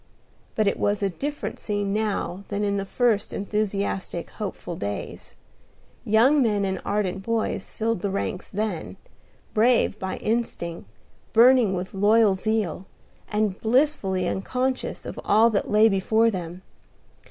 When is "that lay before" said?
15.51-16.31